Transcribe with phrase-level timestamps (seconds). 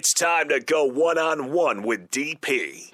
[0.00, 2.90] It's time to go one on one with DP.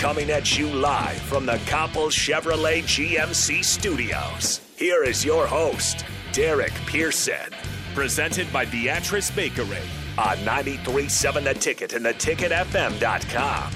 [0.00, 4.60] Coming at you live from the Copple Chevrolet GMC studios.
[4.76, 7.54] Here is your host, Derek Pearson.
[7.94, 9.86] Presented by Beatrice Bakery.
[10.18, 13.72] On 93.7 The Ticket and theticketfm.com.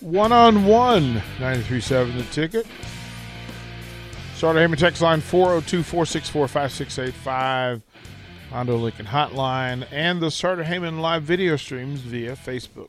[0.00, 2.66] One on one, 93.7 The Ticket.
[4.40, 7.82] Starter Heyman text line 402 464 5685.
[8.48, 12.88] Hondo Lincoln Hotline, and the Starter Heyman live video streams via Facebook,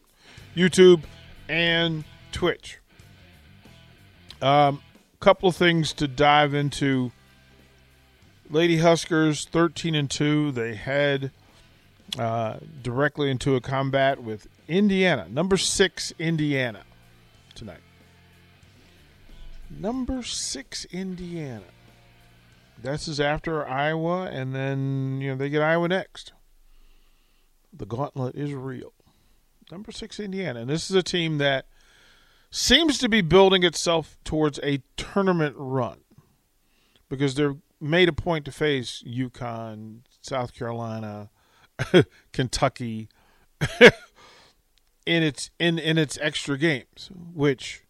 [0.55, 1.03] YouTube,
[1.49, 2.79] and Twitch.
[4.41, 4.81] A um,
[5.19, 7.11] couple of things to dive into.
[8.49, 10.53] Lady Huskers 13 and 2.
[10.53, 11.31] They head
[12.17, 16.83] uh, directly into a combat with Indiana, number six Indiana,
[17.55, 17.81] tonight.
[19.79, 21.63] Number six Indiana.
[22.81, 26.33] This is after Iowa, and then you know they get Iowa next.
[27.71, 28.93] The gauntlet is real.
[29.71, 31.65] Number six, Indiana, and this is a team that
[32.49, 36.01] seems to be building itself towards a tournament run
[37.07, 41.29] because they're made a point to face UConn, South Carolina,
[42.33, 43.07] Kentucky
[45.05, 47.83] in its in in its extra games, which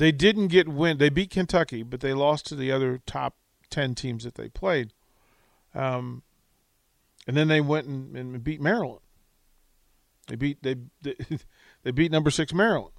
[0.00, 0.96] they didn't get win.
[0.96, 3.36] They beat Kentucky, but they lost to the other top
[3.68, 4.94] ten teams that they played.
[5.74, 6.22] Um,
[7.26, 9.02] and then they went and, and beat Maryland.
[10.26, 11.16] They beat they, they
[11.82, 12.94] they beat number six Maryland.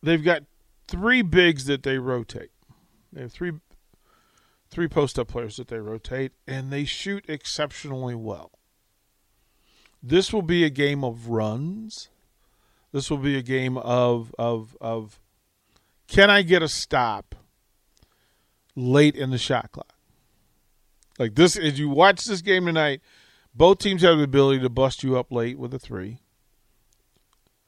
[0.00, 0.44] They've got
[0.86, 2.52] three bigs that they rotate.
[3.12, 3.54] They have three
[4.70, 8.52] three post up players that they rotate, and they shoot exceptionally well.
[10.00, 12.10] This will be a game of runs
[12.92, 15.20] this will be a game of of of
[16.06, 17.34] can I get a stop
[18.74, 19.94] late in the shot clock?
[21.18, 23.00] Like this, as you watch this game tonight,
[23.54, 26.20] both teams have the ability to bust you up late with a three.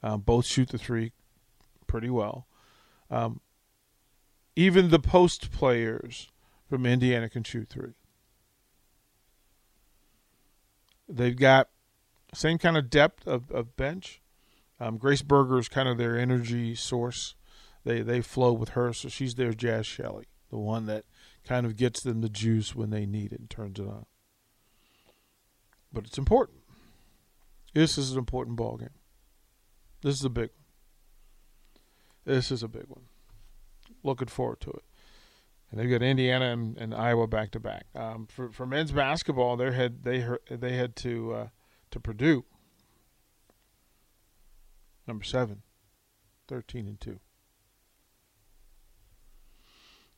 [0.01, 1.11] Um, both shoot the three
[1.85, 2.47] pretty well.
[3.09, 3.41] Um,
[4.55, 6.29] even the post players
[6.69, 7.93] from Indiana can shoot three.
[11.07, 11.67] They've got
[12.33, 14.20] same kind of depth of, of bench.
[14.81, 17.35] Um, Grace Berger is kind of their energy source.
[17.83, 21.05] They they flow with her, so she's their Jaz Shelley, the one that
[21.45, 24.07] kind of gets them the juice when they need it and turns it on.
[25.93, 26.59] But it's important.
[27.75, 28.89] This is an important ball game.
[30.01, 32.33] This is a big one.
[32.35, 33.05] This is a big one.
[34.03, 34.83] Looking forward to it.
[35.69, 37.85] And they've got Indiana and, and Iowa back to back.
[37.93, 41.47] Um, for for men's basketball, they had they they had to uh,
[41.91, 42.45] to Purdue
[45.11, 45.63] Number seven,
[46.47, 47.19] 13 and 2.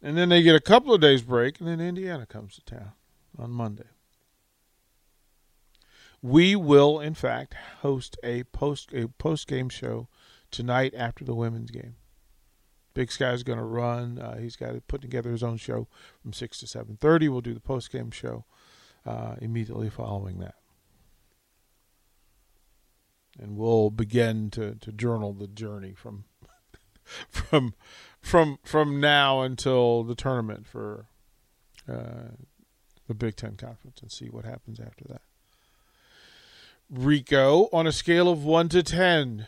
[0.04, 2.92] And then they get a couple of days break, and then Indiana comes to town
[3.36, 3.88] on Monday.
[6.22, 10.10] We will, in fact, host a post a post game show
[10.52, 11.96] tonight after the women's game.
[12.94, 14.20] Big Sky's going to run.
[14.20, 15.88] Uh, he's got to put together his own show
[16.22, 17.28] from six to seven thirty.
[17.28, 18.46] We'll do the post game show
[19.08, 20.54] uh, immediately following that
[23.40, 26.26] and we'll begin to, to journal the journey from
[27.30, 27.74] from
[28.22, 31.08] from from now until the tournament for
[31.92, 32.30] uh,
[33.08, 35.22] the Big Ten conference and see what happens after that.
[36.90, 39.48] Rico, on a scale of one to ten,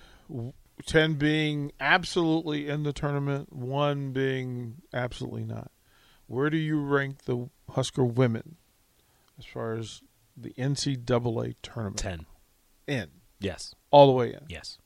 [0.85, 5.71] ten being absolutely in the tournament, one being absolutely not.
[6.27, 8.57] Where do you rank the Husker women
[9.37, 10.01] as far as
[10.35, 11.99] the NCAA tournament?
[11.99, 12.25] Ten.
[12.87, 13.09] In.
[13.39, 13.75] Yes.
[13.91, 14.41] All the way in.
[14.47, 14.77] Yes.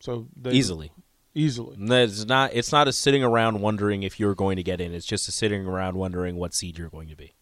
[0.00, 0.92] So they, easily.
[1.34, 1.76] Easily.
[1.78, 2.50] It's not.
[2.52, 4.92] It's not a sitting around wondering if you're going to get in.
[4.92, 7.34] It's just a sitting around wondering what seed you're going to be.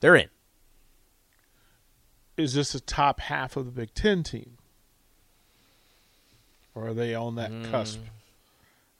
[0.00, 0.28] They're in.
[2.36, 4.58] Is this the top half of the Big Ten team,
[6.74, 7.68] or are they on that mm.
[7.70, 8.00] cusp?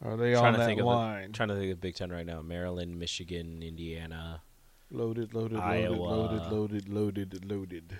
[0.04, 1.28] Are they on that line?
[1.28, 4.42] The, trying to think of Big Ten right now: Maryland, Michigan, Indiana.
[4.91, 5.95] Loaded, loaded, Iowa.
[5.95, 7.97] loaded, loaded, loaded, loaded.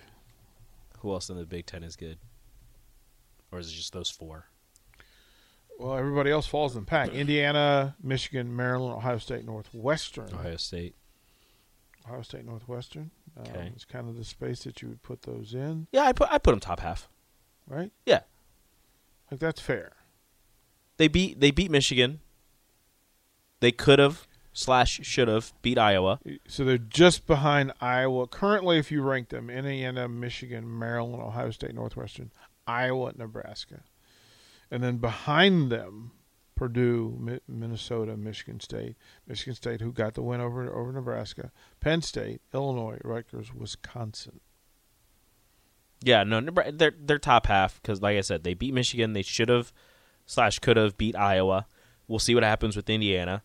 [1.00, 2.19] Who else in the Big Ten is good?
[3.50, 4.47] Or is it just those four?
[5.79, 7.09] Well, everybody else falls in the pack.
[7.15, 10.33] Indiana, Michigan, Maryland, Ohio State, Northwestern.
[10.35, 10.95] Ohio State.
[12.06, 13.11] Ohio State, Northwestern.
[13.41, 13.61] Okay.
[13.61, 15.87] Um, it's kind of the space that you would put those in.
[15.93, 17.09] Yeah, I put I put them top half.
[17.67, 17.93] Right.
[18.05, 18.21] Yeah.
[19.31, 19.93] Like that's fair.
[20.97, 22.21] They beat they beat Michigan.
[23.61, 24.27] They could have
[24.59, 26.19] slash should have beat Iowa.
[26.49, 28.27] So they're just behind Iowa.
[28.27, 32.33] Currently, if you rank them, Indiana, Michigan, Maryland, Ohio State, Northwestern,
[32.67, 33.85] Iowa, Nebraska.
[34.69, 36.11] And then behind them,
[36.57, 38.97] Purdue, Mi- Minnesota, Michigan State.
[39.29, 41.53] Michigan State, who got the win over over Nebraska.
[41.79, 44.41] Penn State, Illinois, Rutgers, Wisconsin.
[46.03, 49.13] Yeah, no, they're they're top half because, like I said, they beat Michigan.
[49.13, 49.73] They should have
[50.27, 51.67] slash could have beat Iowa.
[52.09, 53.43] We'll see what happens with Indiana,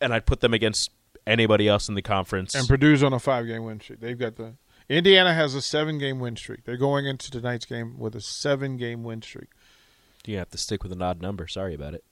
[0.00, 0.90] and I'd put them against
[1.26, 2.54] anybody else in the conference.
[2.54, 4.00] And Purdue's on a five game win streak.
[4.00, 4.54] They've got the
[4.88, 6.64] Indiana has a seven game win streak.
[6.64, 9.48] They're going into tonight's game with a seven game win streak.
[10.26, 11.46] you have to stick with an odd number.
[11.46, 12.04] Sorry about it.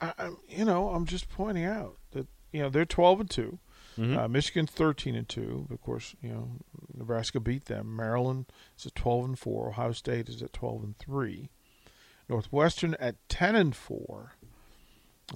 [0.00, 3.58] I, I'm, you know, I'm just pointing out that you know they're 12 and 2
[3.98, 4.16] Mhm.
[4.16, 5.66] Uh, Michigan's 13 and two.
[5.70, 6.48] Of course, you know
[6.96, 7.94] Nebraska beat them.
[7.96, 8.46] Maryland
[8.78, 9.70] is at 12 and four.
[9.70, 11.50] Ohio State is at 12 and three.
[12.28, 14.34] Northwestern at 10 and four.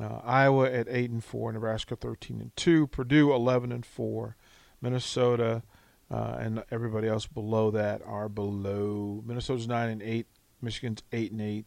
[0.00, 1.52] Uh, Iowa at eight and four.
[1.52, 2.86] Nebraska 13 and two.
[2.88, 4.36] Purdue 11 and four.
[4.80, 5.62] Minnesota
[6.10, 9.22] uh, and everybody else below that are below.
[9.26, 10.26] Minnesota's nine and eight.
[10.60, 11.66] Michigan's eight and eight.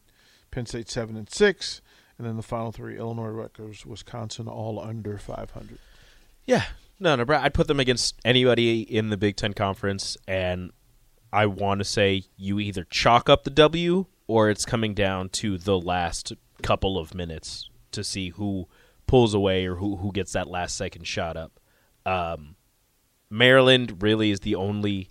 [0.50, 1.82] Penn State seven and six,
[2.16, 5.78] and then the final three: Illinois, Rutgers, Wisconsin, all under 500.
[6.46, 6.64] Yeah,
[6.98, 7.44] no, Nebraska.
[7.44, 10.70] I'd put them against anybody in the Big Ten conference, and
[11.32, 15.58] I want to say you either chalk up the W or it's coming down to
[15.58, 16.32] the last
[16.62, 18.68] couple of minutes to see who
[19.06, 21.58] pulls away or who who gets that last second shot up.
[22.06, 22.56] Um,
[23.30, 25.10] Maryland really is the only.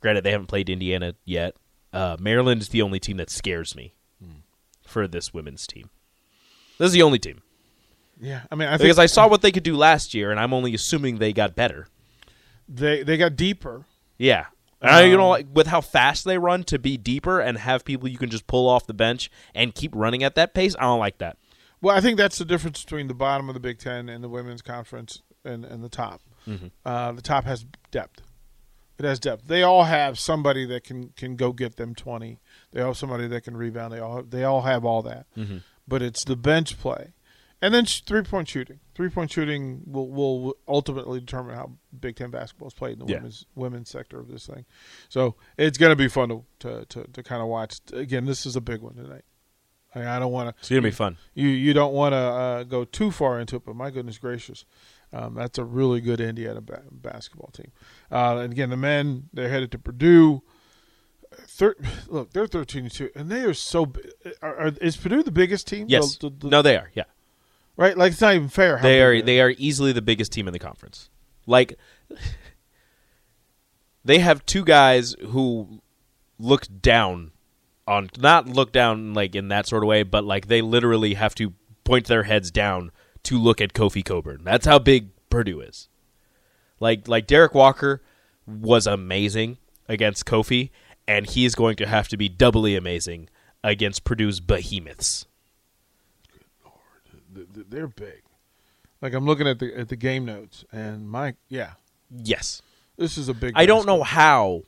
[0.00, 1.56] Granted, they haven't played Indiana yet.
[1.92, 3.94] Uh, Maryland is the only team that scares me
[4.86, 5.90] for this women's team.
[6.78, 7.40] This is the only team
[8.20, 10.38] Yeah, I mean, I think because I saw what they could do last year, and
[10.38, 11.88] I'm only assuming they got better.
[12.68, 13.84] they they got deeper.
[14.18, 14.46] Yeah.
[14.82, 17.56] And I, you know, Um, like, with how fast they run to be deeper and
[17.58, 20.76] have people you can just pull off the bench and keep running at that pace,
[20.78, 21.38] I don't like that.
[21.86, 24.28] Well, I think that's the difference between the bottom of the Big Ten and the
[24.28, 26.20] women's conference and, and the top.
[26.84, 28.22] Uh, the top has depth.
[28.98, 29.46] It has depth.
[29.46, 32.40] They all have somebody that can, can go get them twenty.
[32.72, 33.92] They all have somebody that can rebound.
[33.92, 35.26] They all they all have all that.
[35.86, 37.12] But it's the bench play,
[37.62, 38.80] and then three point shooting.
[38.96, 43.12] Three point shooting will will ultimately determine how Big Ten basketball is played in the
[43.12, 43.18] Yeah.
[43.18, 44.64] women's women's sector of this thing.
[45.08, 47.78] So it's going to be fun to to, to, to kind of watch.
[47.92, 49.22] Again, this is a big one tonight.
[49.96, 51.16] I, I don't want to It's going to be fun.
[51.34, 54.64] you you don't want to uh, go too far into it, but my goodness gracious,
[55.12, 57.72] um, that's a really good Indiana ba- basketball team.
[58.10, 60.42] Uh, and again, the men they're headed to Purdue.
[61.48, 61.76] Thir-
[62.08, 63.92] look, they're thirteen and two, and they are so.
[64.42, 65.86] Are, are, is Purdue the biggest team?
[65.88, 66.16] Yes.
[66.16, 66.90] The- the- the- no, they are.
[66.94, 67.04] Yeah.
[67.76, 67.96] right.
[67.96, 68.76] Like it's not even fair.
[68.78, 71.10] How They are they are easily the biggest team in the conference.
[71.46, 71.78] Like
[74.04, 75.80] they have two guys who
[76.38, 77.32] look down
[77.86, 81.34] on not look down like in that sort of way, but like they literally have
[81.36, 81.52] to
[81.84, 82.90] point their heads down
[83.24, 84.42] to look at Kofi Cockburn.
[84.44, 85.88] That's how big Purdue is.
[86.80, 88.02] Like like Derrick Walker
[88.46, 90.70] was amazing against Kofi,
[91.06, 93.28] and he's going to have to be doubly amazing
[93.64, 95.26] against Purdue's behemoths.
[97.34, 98.22] th- th- They're big.
[99.02, 101.72] Like I'm looking at the at the game notes, and Mike, yeah,
[102.10, 102.62] Yes.
[102.96, 103.52] this is a big.
[103.56, 104.62] I don't know how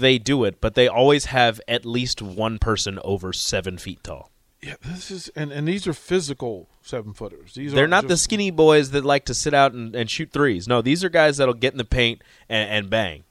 [0.00, 4.30] they do it, but they always have at least one person over seven feet tall.
[4.62, 7.54] Yeah, this is and and these are physical seven footers.
[7.54, 10.66] These They're not the skinny boys that like to sit out and, and shoot threes.
[10.66, 13.24] No, these are guys that'll get in the paint and, and bang.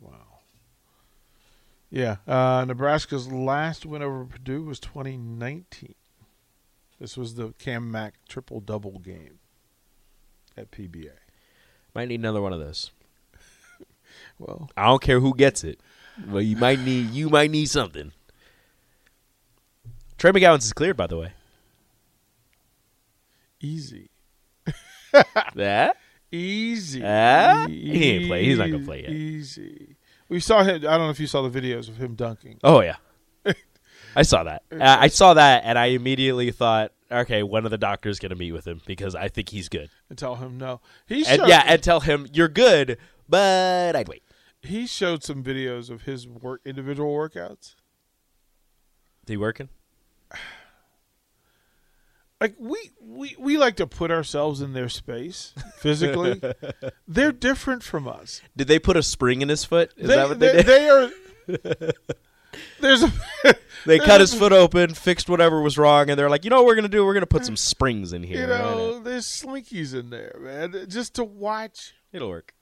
[0.00, 0.40] Wow.
[1.90, 5.94] Yeah, uh, Nebraska's last win over Purdue was 2019.
[6.98, 9.38] This was the Cam Mack triple double game
[10.56, 11.10] at PBA.
[11.94, 12.90] Might need another one of those.
[14.38, 15.80] Well, I don't care who gets it.
[16.28, 18.12] Well, you might need you might need something.
[20.18, 21.32] Trey McGowens is cleared, by the way.
[23.60, 24.10] easy,
[25.54, 25.96] That
[26.30, 27.02] easy.
[27.04, 27.66] Ah?
[27.68, 28.44] He ain't play.
[28.44, 29.10] He's not gonna play yet.
[29.10, 29.96] Easy.
[30.28, 30.76] We saw him.
[30.76, 32.58] I don't know if you saw the videos of him dunking.
[32.64, 32.96] Oh yeah,
[34.16, 34.62] I saw that.
[34.72, 38.36] Uh, I saw that, and I immediately thought, okay, one of the doctors going to
[38.36, 38.80] meet with him?
[38.86, 39.90] Because I think he's good.
[40.08, 40.80] And tell him no.
[41.06, 42.98] He And yeah, and tell him you're good,
[43.28, 44.22] but I'd wait.
[44.66, 47.74] He showed some videos of his work individual workouts.
[49.22, 49.68] Is he working?
[52.40, 56.40] like we, we we like to put ourselves in their space physically.
[57.08, 58.42] They're different from us.
[58.56, 59.92] Did they put a spring in his foot?
[59.96, 60.66] Is that what they, they, did?
[60.66, 61.10] they are.
[62.80, 63.12] There's a.
[63.86, 66.64] They cut his foot open, fixed whatever was wrong, and they're like, you know what
[66.64, 67.04] we're gonna do?
[67.04, 68.40] We're gonna put some springs in here.
[68.40, 70.86] You know, there's slinkies in there, man.
[70.88, 71.92] Just to watch.
[72.10, 72.54] it'll work.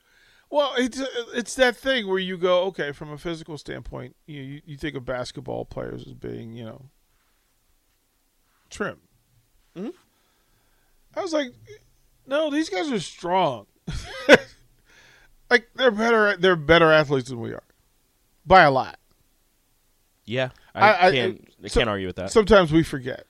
[0.53, 1.01] Well, it's
[1.33, 4.95] it's that thing where you go, okay, from a physical standpoint, you you, you think
[4.95, 6.83] of basketball players as being, you know,
[8.69, 8.99] trim.
[9.75, 9.89] Mm-hmm.
[11.17, 11.55] I was like,
[12.27, 13.65] no, these guys are strong.
[15.51, 16.37] like they're better.
[16.37, 17.65] They're better athletes than we are,
[18.45, 18.99] by a lot.
[20.27, 21.49] Yeah, I, I- I- can't.
[21.65, 22.31] I, so- can't argue with that.
[22.31, 23.25] Sometimes we forget.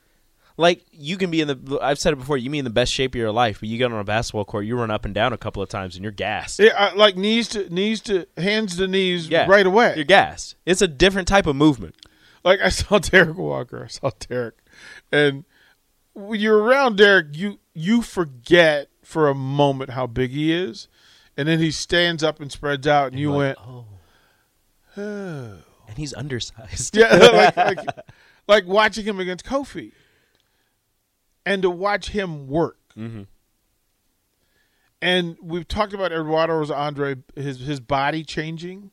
[0.56, 1.78] Like you can be in the.
[1.80, 2.36] I've said it before.
[2.36, 4.44] You mean in the best shape of your life, but you get on a basketball
[4.44, 6.58] court, you run up and down a couple of times, and you're gassed.
[6.58, 9.46] Yeah, I, like knees to knees to hands to knees Yeah.
[9.48, 9.94] right away.
[9.96, 10.56] You're gassed.
[10.66, 11.96] It's a different type of movement.
[12.44, 13.84] like I saw Derrick Walker.
[13.84, 14.56] I saw Derrick,
[15.10, 15.44] and
[16.14, 20.86] when you're around Derrick, you you forget for a moment how big he is,
[21.36, 23.86] and then he stands up and spreads out, and, you You're went, like, oh,
[24.98, 25.54] oh.
[25.88, 26.94] and he's undersized.
[26.96, 27.14] yeah,
[27.54, 27.78] like, like
[28.48, 29.92] like watching him against Kofi,
[31.46, 32.78] and to watch him work.
[32.96, 33.26] Mhm.
[35.00, 38.90] And we've talked about Eduardo's Andre, his his body changing.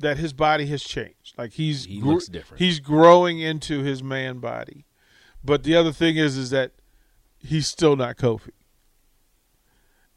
[0.00, 1.34] That his body has changed.
[1.36, 2.60] Like he's He gr- looks different.
[2.60, 4.84] He's growing into his man body.
[5.42, 6.70] But the other thing is, is that
[7.38, 8.50] he's still not Kofi.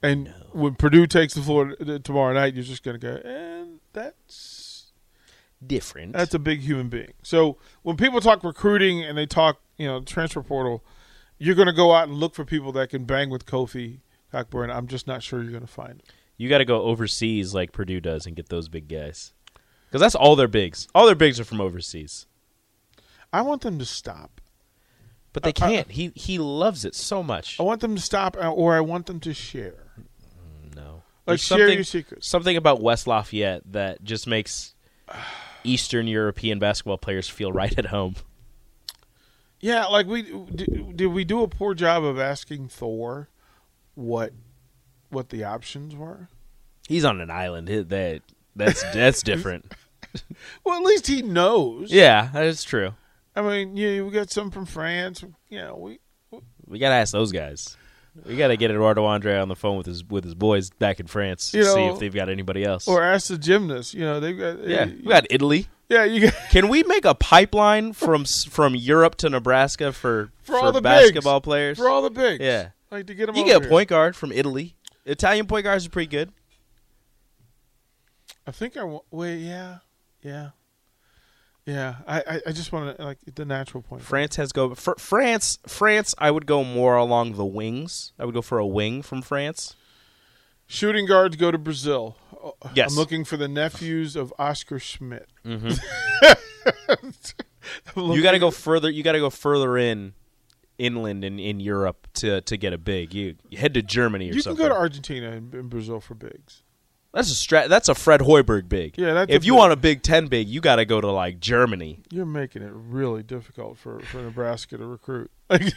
[0.03, 4.91] And when Purdue takes the floor tomorrow night, you're just going to go, and that's
[5.65, 6.13] different.
[6.13, 7.13] that's a big human being.
[7.23, 10.83] So when people talk recruiting and they talk, you know, transfer portal,
[11.41, 14.69] you're going to go out and look for people that can bang with Kofi Cockburn.
[14.69, 16.01] I'm just not sure you're going to find them.
[16.37, 19.33] you got to go overseas like Purdue does and get those big guys.
[19.87, 20.87] Because that's all their bigs.
[20.93, 22.27] All their bigs are from overseas.
[23.33, 24.39] I want them to stop.
[25.33, 25.89] But they can't.
[25.89, 27.59] he he loves it so much.
[27.59, 29.93] I want them to stop, uh, or I want them to share.
[30.75, 31.03] no.
[31.25, 32.27] Like There's share your secrets.
[32.27, 34.75] something about West Lafayette that just makes
[35.63, 38.15] Eastern European basketball players feel right at home.
[39.61, 43.29] Yeah, like we did, did we do a poor job of asking Thor
[43.95, 44.33] what
[45.09, 46.27] what the options were?
[46.87, 47.67] He's on an island.
[47.67, 48.21] That
[48.55, 49.73] that's that's different.
[50.65, 51.89] Well, at least he knows.
[51.89, 52.95] Yeah, that is true.
[53.33, 55.23] I mean, yeah, we got some from France.
[55.49, 55.99] You know, we
[56.67, 57.77] We gotta ask those guys.
[58.25, 61.07] We gotta get Eduardo Andre on the phone with his with his boys back in
[61.07, 61.53] France.
[61.53, 62.89] You see if they've got anybody else.
[62.89, 63.93] or ask the gymnasts.
[63.93, 65.67] You know, they've got yeah, eh, we got Italy.
[65.91, 66.03] Yeah.
[66.05, 70.71] You got Can we make a pipeline from from Europe to Nebraska for For all
[70.71, 71.45] the basketball bigs.
[71.45, 71.77] players?
[71.77, 72.43] for all the bigs.
[72.43, 72.69] Yeah.
[72.89, 73.35] like to get them.
[73.35, 74.75] you get a point guard from Italy.
[75.05, 76.31] Italian point guards are pretty good.
[78.47, 79.37] I think I wa- wait.
[79.37, 79.77] Yeah,
[80.23, 80.49] yeah,
[81.65, 81.95] yeah.
[82.07, 84.01] I I, I just want to like the natural point.
[84.01, 85.59] France has go for France.
[85.67, 88.13] France, I would go more along the wings.
[88.17, 89.75] I would go for a wing from France.
[90.67, 92.15] Shooting guards go to Brazil.
[92.75, 92.91] Yes.
[92.91, 95.29] I'm looking for the nephews of Oscar Schmidt.
[95.45, 95.79] Mhm.
[97.95, 98.89] You got to go further.
[98.89, 100.13] You got to go further in
[100.77, 103.13] inland in, in Europe to to get a big.
[103.13, 106.15] You, you head to Germany or You can go to Argentina and, and Brazil for
[106.15, 106.63] bigs.
[107.13, 108.97] that's a stra- That's a Fred Hoiberg big.
[108.97, 109.59] Yeah, that's if you big.
[109.59, 111.99] want a Big Ten big, you got to go to like Germany.
[112.09, 115.29] You're making it really difficult for, for Nebraska to recruit.
[115.51, 115.73] Like,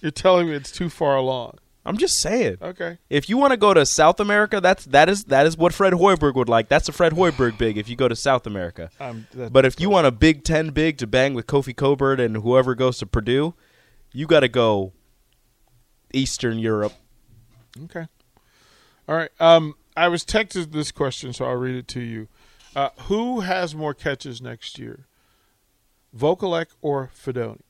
[0.00, 1.58] you're telling me it's too far along.
[1.86, 2.56] I'm just saying.
[2.60, 2.98] Okay.
[3.08, 5.92] If you want to go to South America, that's that is that is what Fred
[5.92, 6.68] Hoiberg would like.
[6.68, 8.90] That's a Fred Hoiberg big if you go to South America.
[8.98, 12.38] Um, But if you want a Big Ten big to bang with Kofi Cockburn and
[12.38, 13.54] whoever goes to Purdue,
[14.12, 14.92] you got to go
[16.12, 16.92] Eastern Europe.
[17.84, 18.06] Okay.
[19.08, 19.30] All right.
[19.38, 22.28] Um, I was texted this question, so I'll read it to you.
[22.74, 25.06] Uh, who has more catches next year,
[26.14, 27.60] Vokolek or Fidone?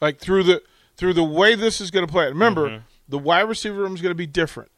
[0.00, 0.62] Like through the
[0.96, 2.24] through the way this is going to play.
[2.26, 2.30] out.
[2.32, 2.82] Remember, Mhm.
[3.08, 4.70] the wide receiver room is going to be different.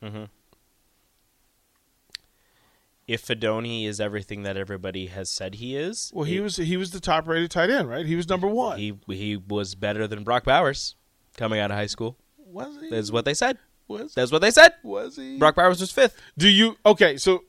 [3.09, 6.93] If Fidone is everything that everybody has said he is, Well, he was he was
[6.93, 8.07] the top rated tight end, right?
[8.07, 8.79] He was number one.
[8.79, 10.95] he he was better than Brock Bowers
[11.37, 12.17] coming out of high school.
[12.39, 12.91] was he?
[12.91, 13.59] That's what they said.
[13.89, 14.75] was That's what they said.
[14.85, 15.37] was he?
[15.39, 16.17] Brock Bowers was fifth.
[16.39, 17.17] Do you okay?
[17.17, 17.45] So,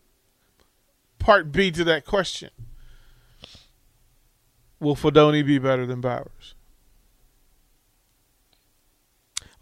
[1.19, 2.49] part B to that question:
[4.79, 6.55] Will Fidone be better than Bowers?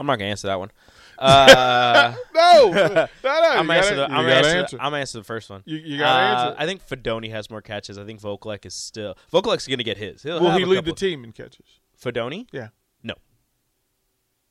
[0.01, 0.71] I'm not gonna answer that one.
[1.21, 3.07] Uh, No, no, no.
[3.23, 4.05] I'm gonna answer the.
[4.11, 4.77] I'm answer, answer.
[4.79, 5.61] I'm gonna answer the first one.
[5.65, 6.55] You- you gotta Uh, answer.
[6.59, 7.99] I think Fidone has more catches.
[7.99, 10.23] I think Vokolek is still Vokolek's gonna get his.
[10.23, 11.79] He'll Will he lead the team in catches?
[12.03, 12.47] Fidone?
[12.51, 12.69] Yeah.
[13.03, 13.13] No.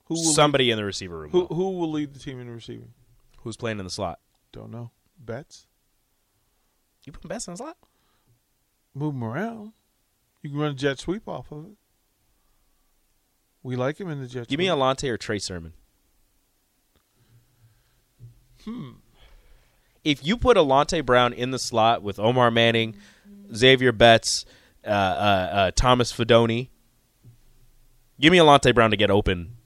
[0.05, 1.31] Who will Somebody in the receiver room.
[1.33, 1.47] Who will.
[1.49, 2.93] who will lead the team in receiving?
[3.39, 4.21] Who's playing in the slot?
[4.53, 4.93] Don't know.
[5.19, 5.67] Betts.
[7.05, 7.79] You put Betts in the slot?
[8.95, 9.73] Move him around.
[10.43, 11.73] You can run a jet sweep off of it.
[13.63, 14.49] We like him in the jet.
[14.49, 14.67] Give me.
[14.67, 15.73] Alante or Trey Sermon.
[18.65, 18.91] Hmm.
[20.05, 22.97] If you put Alante Brown in the slot with Omar Manning,
[23.55, 24.45] Xavier Betts,
[24.85, 26.69] uh, uh, uh, Thomas Fidone,
[28.19, 29.57] give me Alante Brown to get open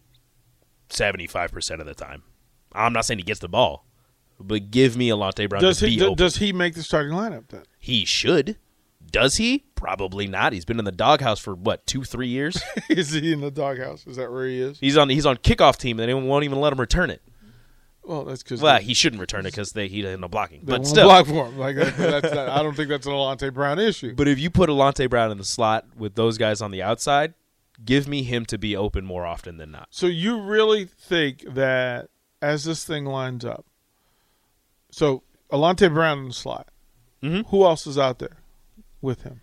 [0.91, 2.23] 75% of the time.
[2.73, 3.85] I'm not saying he gets the ball,
[4.41, 6.17] but give me Alante Brown Does to he be do- open.
[6.17, 7.63] does he make the starting lineup then?
[7.79, 8.57] he should.
[9.15, 9.65] Does he?
[9.77, 10.53] Probably not.
[10.53, 12.61] He's been in the doghouse for what two, three years.
[12.91, 14.07] is he in the doghouse?
[14.07, 14.79] Is that where he is?
[14.81, 15.09] he's on.
[15.09, 17.23] He's on kickoff team, and they won't even let him return it.
[18.03, 20.61] Well, that's because Well, he shouldn't return it because he didn't know blocking.
[20.65, 21.59] they But still, block for him.
[21.59, 24.15] Like that, that's not, I don't think that's an Alante Brown issue.
[24.15, 27.33] But if you put Alante Brown in the slot with those guys on the outside,
[27.83, 29.89] give me him to be open more often than not.
[29.91, 32.09] So you really think that
[32.43, 33.65] as this thing lines up,
[34.91, 36.69] so Alante Brown in the slot,
[37.23, 37.47] Mhm.
[37.49, 38.37] who else is out there
[39.05, 39.41] with him?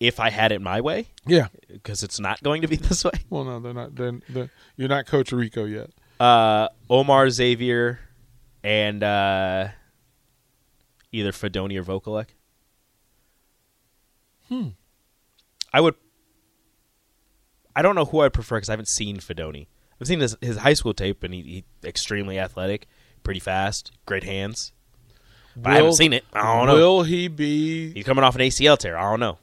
[0.00, 1.48] If I had it my way, Yeah.
[1.70, 3.12] because it's not going to be this way.
[3.30, 3.94] Well, no, they're not.
[3.94, 5.90] They're, they're, you're not Coach Rico yet.
[6.20, 8.00] Uh, Omar Xavier
[8.62, 9.68] and uh,
[11.12, 12.26] either Fidone or Vokolek.
[14.48, 14.68] Hmm.
[15.72, 15.94] I would.
[17.74, 19.66] I don't know who I prefer because I haven't seen Fidone.
[20.00, 22.86] I've seen his, his high school tape, and he, he extremely athletic,
[23.22, 24.72] pretty fast, great hands.
[25.56, 26.24] But I haven't seen it.
[26.32, 26.74] I don't know.
[26.74, 27.92] Will he be?
[27.92, 28.96] He's coming off an ACL tear.
[28.96, 29.38] I don't know.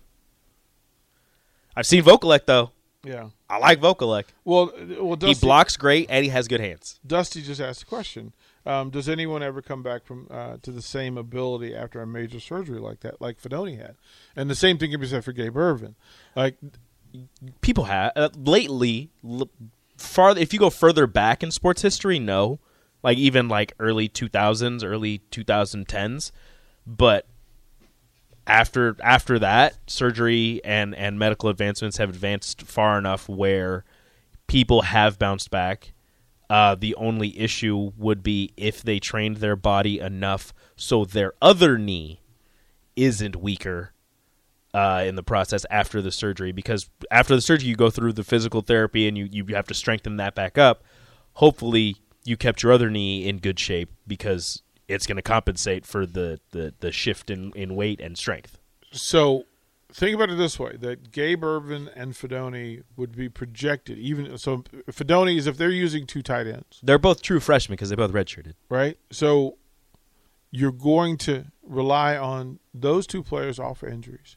[1.75, 2.72] I've seen Vokolek though.
[3.03, 3.30] Yeah.
[3.50, 4.25] I like Vokolek.
[4.46, 7.00] Well, well, Dusty, he blocks great and he has good hands.
[7.06, 8.34] Dusty just asked a question.
[8.65, 12.39] Um, does anyone ever come back from uh, to the same ability after a major
[12.39, 13.96] surgery like that, like Fidone had?
[14.36, 15.96] And the same thing can be said for Gabe Ervin.
[16.36, 16.58] Like,
[17.62, 19.10] People have uh, lately.
[19.27, 19.50] L-
[19.98, 22.60] far if you go further back in sports history, no,
[23.03, 26.31] like even like early two thousands, early two thousand tens,
[26.86, 27.27] but
[28.48, 33.84] after after that, surgery and and medical advancements have advanced far enough where
[34.48, 35.93] people have bounced back.
[36.50, 41.77] Uh, the only issue would be if they trained their body enough so their other
[41.77, 42.20] knee
[42.98, 43.93] isn't weaker
[44.74, 46.51] uh, in the process after the surgery.
[46.51, 49.74] Because after the surgery, you go through the physical therapy and you, you have to
[49.74, 50.84] strengthen that back up.
[51.36, 56.06] Hopefully, you kept your other knee in good shape because it's going to compensate for
[56.06, 58.58] the, the, the shift in, in weight and strength.
[58.92, 59.46] so
[59.94, 63.98] think about it this way: that Gabe Ervin and Fidone would be projected.
[63.98, 67.90] Even so, Fidone is if they're using two tight ends, They're both true freshmen because
[67.90, 68.54] they both redshirted.
[68.70, 68.98] right?
[69.12, 69.58] So
[70.50, 74.36] you're going to rely on those two players off for injuries,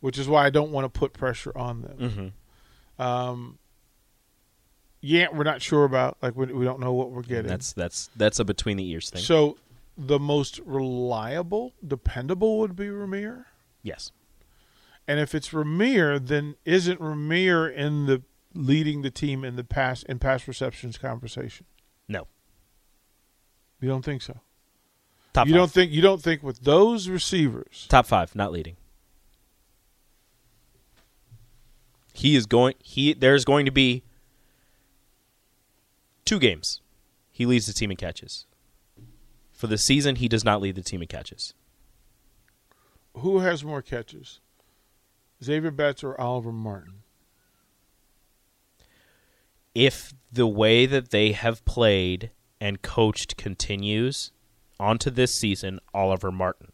[0.00, 1.98] which is why I don't want to put pressure on them.
[2.98, 3.02] Mm-hmm.
[3.02, 3.58] Um,
[5.00, 7.46] yeah, we're not sure about like we, we don't know what we're getting.
[7.48, 9.22] That's that's that's a between the ears thing.
[9.22, 9.56] so
[9.96, 13.44] the most reliable, dependable would be Ramir.
[13.82, 14.12] yes,
[15.06, 18.22] And if it's Ramir, then isn't Ramir in the
[18.54, 21.66] leading the team in the pass in pass receptions conversation?
[22.08, 22.26] no
[23.80, 24.40] You don't think so?
[25.32, 27.86] top you don't think you don't think with those receivers?
[27.88, 28.76] top five, not leading.
[32.12, 32.74] He is going.
[32.80, 34.02] He there's going to be
[36.24, 36.80] two games.
[37.30, 38.46] He leads the team in catches.
[39.52, 41.54] For the season, he does not lead the team in catches.
[43.14, 44.40] Who has more catches?
[45.42, 47.02] Xavier Betts or Oliver Martin?
[49.74, 52.30] If the way that they have played
[52.60, 54.32] and coached continues
[54.78, 56.72] onto this season, Oliver Martin.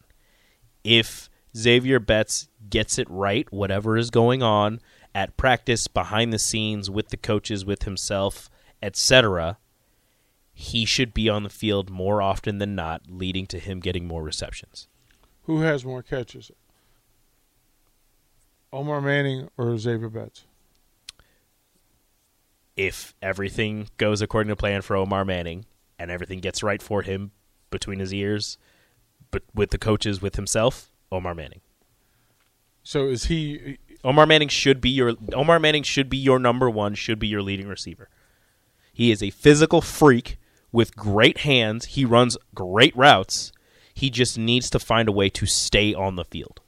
[0.85, 4.81] If Xavier Betts gets it right, whatever is going on
[5.15, 8.51] at practice, behind the scenes, with the coaches, with himself,
[8.87, 9.59] etc.,
[10.55, 14.23] he should be on the field more often than not, leading to him getting more
[14.23, 14.89] receptions.
[15.43, 16.51] Who has more catches?
[18.73, 20.45] Omar Manning or Xavier Betts?
[22.77, 25.67] If everything goes according to plan for Omar Manning
[25.99, 27.33] and everything gets right for him
[27.71, 28.59] between his ears,
[29.31, 31.61] but with the coaches, with himself, Omar Manning.
[32.83, 33.79] So is he?
[34.05, 37.43] Omar Manning should be your Omar Manning should be your number one, should be your
[37.43, 38.09] leading receiver.
[38.97, 40.39] He is a physical freak
[40.73, 41.85] with great hands.
[41.85, 43.53] He runs great routes.
[43.93, 46.63] He just needs to find a way to stay on the field.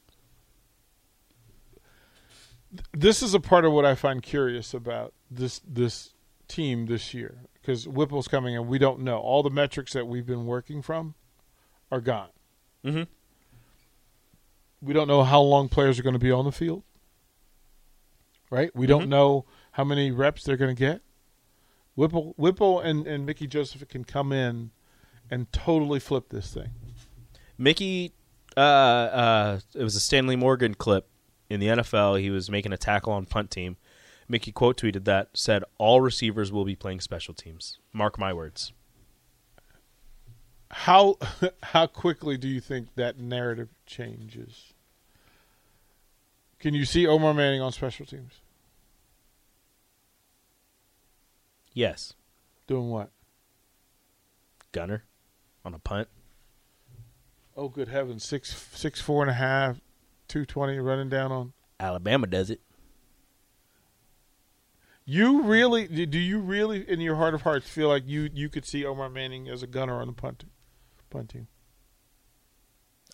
[2.93, 6.11] This is a part of what I find curious about this this
[6.49, 10.27] team this year because Whipple's coming and we don't know all the metrics that we've
[10.27, 11.15] been working from
[11.91, 12.29] are gone.
[12.85, 13.07] Mhm.
[14.83, 16.83] We don't know how long players are going to be on the field.
[18.51, 18.75] Right?
[18.77, 19.09] We don't Mhm.
[19.09, 21.01] know how many reps they're going to get.
[21.99, 24.71] Whipple, Whipple, and, and Mickey Joseph can come in
[25.33, 26.69] and totally flip this thing.
[27.59, 28.13] Mickey,
[28.57, 31.09] uh, uh, it was a Stanley Morgan clip
[31.51, 32.21] in the NFL.
[32.21, 33.79] He was making a tackle on punt team.
[34.29, 38.73] Mickey quote tweeted that said, "All receivers will be playing special teams." Mark my words.
[40.71, 41.17] How
[41.65, 44.73] how quickly do you think that narrative changes?
[46.61, 48.35] Can you see Omar Manning on special teams
[51.79, 52.15] Yes,
[52.67, 53.13] doing what?
[54.73, 55.05] Gunner
[55.65, 56.09] on a punt.
[57.57, 58.25] Oh, good heavens!
[58.25, 59.81] Six six four and a half,
[60.27, 61.53] two twenty, running down on.
[61.79, 62.61] Alabama does it.
[65.05, 68.67] You really do you really in your heart of hearts feel like you you could
[68.67, 70.47] see Omar Manning as a gunner on the punt
[71.11, 71.47] punt team?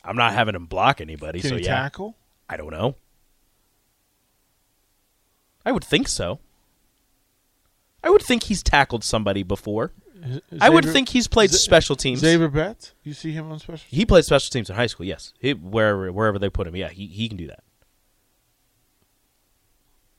[0.03, 1.83] I'm not having him block anybody, Can so he yeah.
[1.83, 2.17] tackle?
[2.49, 2.97] I don't know.
[5.67, 6.41] I would think so.
[8.05, 9.93] I would think he's tackled somebody before.
[10.61, 12.21] I would think he's played Z- special teams.
[12.21, 13.85] Xavier Betts, you see him on special.
[13.91, 15.07] He played special teams in high school.
[15.07, 17.63] Yes, he, wherever wherever they put him, yeah, he he can do that.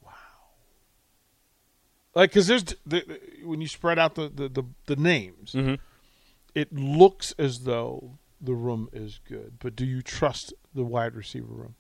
[0.04, 0.12] Wow.
[2.14, 5.80] Like because there's the, the- when you spread out the the the, the names, Mhm.
[6.54, 9.54] it looks as though the room is good.
[9.60, 11.76] But do you trust the wide receiver room?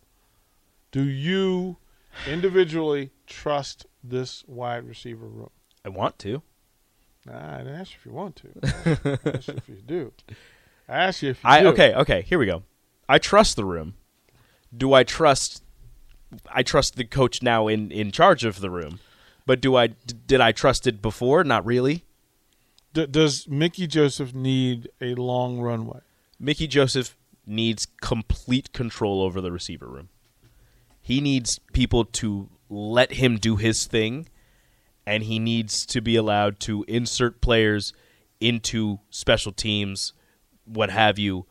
[0.91, 1.77] Do you
[2.27, 5.49] individually trust this wide receiver room?
[5.85, 6.41] I want to.
[7.25, 9.19] Nah, I didn't ask you if you want to.
[9.25, 10.13] I asked you if you do.
[10.89, 11.67] I asked you if you I do.
[11.69, 12.21] okay, okay.
[12.23, 12.63] Here we go.
[13.07, 13.93] I trust the room.
[14.75, 15.63] Do I trust?
[16.51, 18.99] I trust the coach now in in charge of the room,
[19.45, 21.43] but do I d- did I trust it before?
[21.43, 22.03] Not really.
[22.93, 25.99] D- does Mickey Joseph need a long runway?
[26.39, 30.09] Mickey Joseph needs complete control over the receiver room.
[31.01, 34.27] He needs people to let him do his thing,
[35.05, 37.93] and he needs to be allowed to insert players
[38.39, 40.13] into special teams,
[40.65, 41.45] what have you.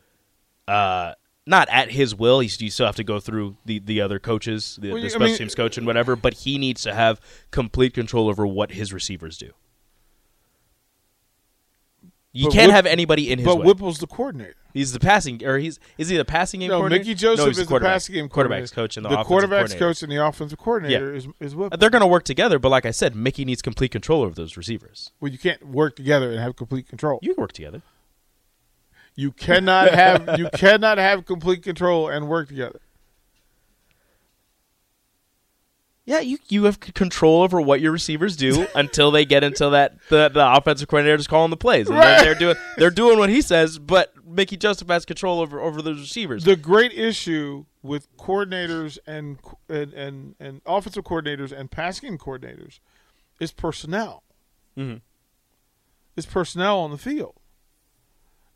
[0.69, 1.13] Uh,
[1.47, 2.41] not at his will.
[2.41, 5.07] He's, you still have to go through the, the other coaches, the, Well, the you-
[5.07, 6.17] I special mean- teams coach and whatever.
[6.17, 9.51] But he needs to have complete control over what his receivers do.
[12.33, 13.67] You can't Whip- have anybody in his But way.
[13.67, 14.57] Whipple's the coordinator.
[14.75, 16.89] He's the passing, or he's is he the passing game No?
[16.89, 20.11] Mickey Joseph no, is the passing game quarterbacks coach and the, the quarterbacks coach and
[20.11, 21.79] the offensive coordinator is is Whipple.
[21.79, 24.57] They're going to work together, but like I said, Mickey needs complete control over those
[24.57, 25.13] receivers.
[25.21, 27.21] well, you can't work together and have complete control.
[27.23, 27.83] You can work together.
[29.15, 32.81] You cannot have you cannot have complete control and work together.
[36.07, 39.97] Yeah, you you have control over what your receivers do until they get until that
[40.11, 41.89] the, the offensive coordinator is calling the plays.
[41.89, 42.23] And Right.
[42.23, 45.81] they're, they're doing they're doing what he says, but Mickey Joseph has control over over
[45.81, 46.45] those receivers.
[46.45, 52.81] The great issue with coordinators and and and, and offensive coordinators and passing coordinators
[53.41, 54.23] is personnel.
[54.77, 55.01] Mhm.
[56.17, 57.35] Is personnel on the field.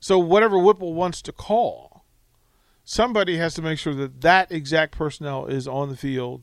[0.01, 2.05] So whatever Whipple wants to call,
[2.85, 6.43] somebody has to make sure that that exact personnel is on the field.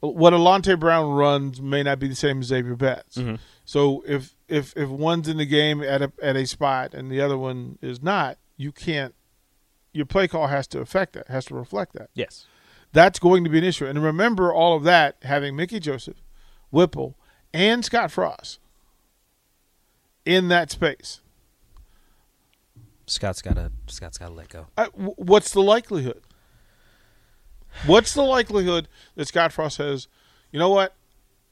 [0.00, 3.16] What Alante Brown runs may not be the same as Xavier Betts.
[3.16, 3.38] Mhm.
[3.64, 7.20] So if if if one's in the game at a at a spot and the
[7.20, 9.14] other one is not, you can't.
[9.92, 12.10] Your play call has to affect that, has to reflect that.
[12.14, 12.46] yes.
[12.92, 13.86] That's going to be an issue.
[13.86, 16.22] And remember all of that having Mickey Joseph,
[16.70, 17.16] Whipple,
[17.52, 18.60] and Scott Frost
[20.24, 21.20] in that space.
[23.06, 24.66] Scott's got to Scott's got to let go.
[24.76, 26.22] Uh, w- what's the likelihood?
[27.86, 30.06] What's the likelihood that Scott Frost says,
[30.52, 30.94] you know what?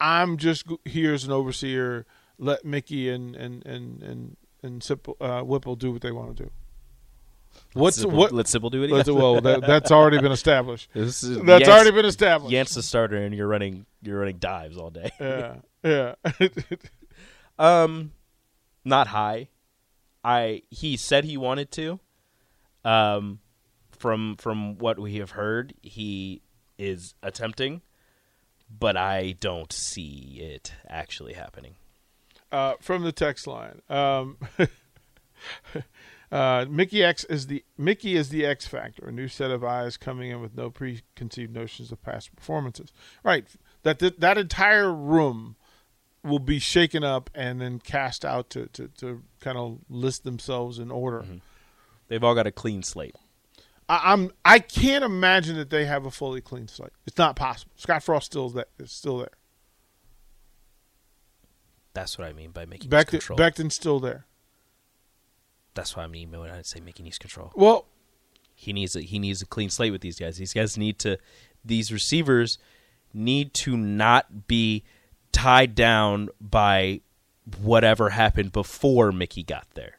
[0.02, 2.06] I'm just here as an overseer.
[2.38, 6.44] Let Mickey and and and and and Sipple, uh, Whipple do what they want to
[6.44, 6.50] do.
[7.74, 8.32] What's Sybil- what?
[8.32, 8.90] Let Sybil do it.
[8.92, 9.14] again.
[9.14, 10.88] well, that, that's already been established.
[10.94, 12.52] This is- That's Yance- already been established.
[12.54, 15.10] Yance the starter, and you're running you're running dives all day.
[15.20, 16.14] Yeah, yeah.
[17.58, 18.12] Um,
[18.84, 19.48] not high.
[20.24, 22.00] I he said he wanted to.
[22.84, 23.40] Um,
[23.90, 26.42] from from what we have heard, he
[26.78, 27.82] is attempting,
[28.78, 31.74] but I don't see it actually happening.
[32.50, 33.80] uh, from the text line.
[33.88, 34.36] Um,
[36.32, 39.96] uh, Mickey X is the Mickey is the X factor, a new set of eyes
[39.96, 42.92] coming in with no preconceived notions of past performances.
[43.24, 43.46] Right,
[43.82, 45.56] that that, that entire room
[46.24, 50.78] will be shaken up and then cast out to to, to kind of list themselves
[50.78, 51.24] in order.
[52.08, 53.16] They've all got a clean slate.
[53.92, 56.92] I, I'm I can't imagine that they have a fully clean slate.
[57.06, 57.72] It's not possible.
[57.76, 59.32] Scott Frost still is that is still there.
[61.92, 63.38] That's what I mean by making Beckton, control.
[63.38, 64.24] Beckton's still there.
[65.74, 67.52] That's what I mean when I say making needs control.
[67.54, 67.84] Well,
[68.54, 70.38] He needs a, he needs a clean slate with these guys.
[70.38, 71.18] These guys need to
[71.62, 72.56] these receivers
[73.12, 74.84] need to not be
[75.32, 77.02] tied down by
[77.60, 79.98] whatever happened before Mickey got there.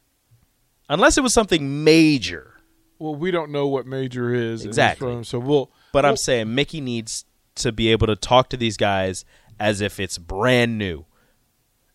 [0.88, 2.53] Unless it was something major.
[2.98, 5.06] Well, we don't know what major is Exactly.
[5.08, 5.70] room, so we'll.
[5.92, 7.24] But I'm saying Mickey needs
[7.56, 9.24] to be able to talk to these guys
[9.60, 11.04] as if it's brand new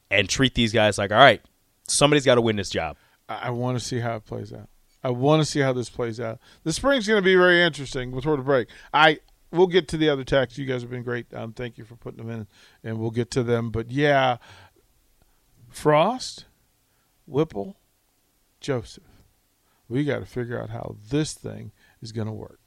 [0.09, 1.41] and treat these guys like, all right,
[1.87, 2.95] somebody's got to win this job.
[3.27, 4.69] I, I want to see how it plays out.
[5.03, 6.39] I want to see how this plays out.
[6.63, 8.67] The spring's going to be very interesting before the break.
[8.93, 9.19] I
[9.51, 10.59] we'll get to the other texts.
[10.59, 11.33] You guys have been great.
[11.33, 12.47] Um, thank you for putting them in,
[12.83, 13.71] and we'll get to them.
[13.71, 14.37] But yeah,
[15.69, 16.45] Frost,
[17.25, 17.77] Whipple,
[18.59, 19.03] Joseph.
[19.89, 21.71] We got to figure out how this thing
[22.01, 22.59] is going to work.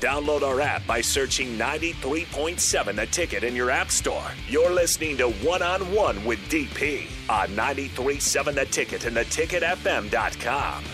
[0.00, 4.24] Download our app by searching 93.7 The Ticket in your app store.
[4.48, 10.84] You're listening to One on One with DP on 93.7 The Ticket and theticketfm.com.